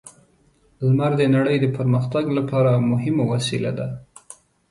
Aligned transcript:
لمر 0.85 1.11
د 1.19 1.23
نړۍ 1.35 1.57
د 1.61 1.65
پرمختګ 1.77 2.25
لپاره 2.37 2.83
مهمه 2.91 3.23
وسیله 3.33 3.71
ده. 3.79 3.87